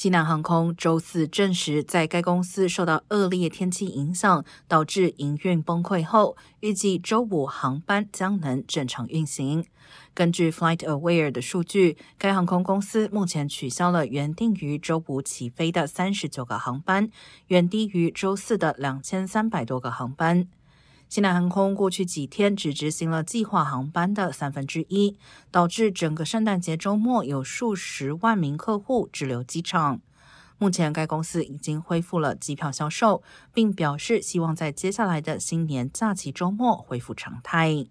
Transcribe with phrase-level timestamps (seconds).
[0.00, 9.66] 西南航空周四证实，在该公司受到恶劣天气影响，导致营运崩溃后，预计周五航班将能正常运行。
[10.14, 17.10] 根据 FlightAware 的数据，该航空公司目前取消了原定于周五起飞的三十九个航班，
[17.48, 20.48] 远低于周四的两千三百多个航班。
[21.10, 25.16] 西南航空过去几天只执行了计划航班的三分之一，
[25.50, 30.00] 导致整个圣诞节周末有数十万名客户滞留机场。
[30.56, 37.86] 目前，该公司已经恢复了机票销售，并表示希望在接下来的新年假期周末恢复常态。